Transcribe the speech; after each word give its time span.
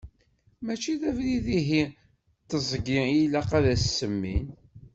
Mačči 0.65 0.93
d 1.01 1.03
abrid 1.09 1.47
ihi 1.59 1.83
d 1.91 2.43
tiẓgi 2.47 2.99
i 3.07 3.13
ilaq 3.23 3.49
ad 3.57 3.65
as-semmin. 3.73 4.45